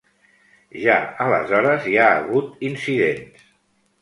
[0.85, 0.95] Ja
[1.25, 3.47] aleshores hi ha hagut incidents.